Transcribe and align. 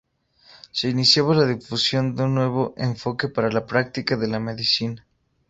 Se 0.71 0.89
iniciaba 0.89 1.35
la 1.35 1.45
difusión 1.45 2.15
de 2.15 2.23
un 2.23 2.33
nuevo 2.33 2.73
enfoque 2.75 3.27
para 3.27 3.51
la 3.51 3.67
práctica 3.67 4.17
de 4.17 4.27
la 4.29 4.39
medicina. 4.39 5.05